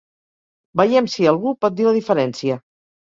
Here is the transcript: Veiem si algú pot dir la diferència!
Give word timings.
Veiem 0.81 1.09
si 1.15 1.27
algú 1.33 1.53
pot 1.67 1.77
dir 1.81 1.87
la 1.89 1.93
diferència! 1.99 2.59